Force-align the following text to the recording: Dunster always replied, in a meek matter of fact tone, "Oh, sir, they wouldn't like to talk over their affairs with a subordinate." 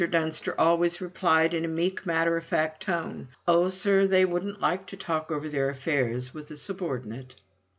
Dunster 0.09 0.59
always 0.59 0.99
replied, 0.99 1.53
in 1.53 1.63
a 1.63 1.67
meek 1.67 2.07
matter 2.07 2.35
of 2.35 2.43
fact 2.43 2.81
tone, 2.81 3.27
"Oh, 3.47 3.69
sir, 3.69 4.07
they 4.07 4.25
wouldn't 4.25 4.59
like 4.59 4.87
to 4.87 4.97
talk 4.97 5.29
over 5.29 5.47
their 5.47 5.69
affairs 5.69 6.33
with 6.33 6.49
a 6.49 6.57
subordinate." 6.57 7.35